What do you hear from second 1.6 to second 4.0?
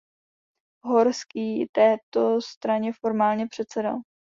této straně formálně předsedal.